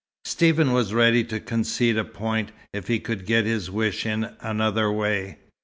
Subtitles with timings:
[0.25, 4.91] Stephen was ready to concede a point, if he could get his wish in another
[4.91, 5.37] way.